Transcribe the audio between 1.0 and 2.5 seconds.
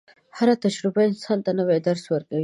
انسان ته نوي درسونه ورکوي.